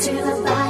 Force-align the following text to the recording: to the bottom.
to 0.00 0.10
the 0.10 0.42
bottom. 0.44 0.63